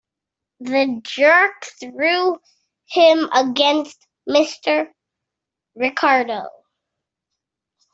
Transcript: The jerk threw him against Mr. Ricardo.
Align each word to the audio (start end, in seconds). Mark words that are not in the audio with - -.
The 0.61 0.99
jerk 1.03 1.63
threw 1.79 2.39
him 2.89 3.29
against 3.33 4.03
Mr. 4.27 4.87
Ricardo. 5.75 6.47